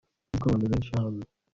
sinzi 0.25 0.39
ko 0.41 0.45
abantu 0.47 0.65
benshi 0.71 0.91
hano 0.97 1.21